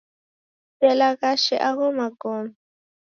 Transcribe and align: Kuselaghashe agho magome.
Kuselaghashe 0.77 1.55
agho 1.69 1.87
magome. 1.97 2.51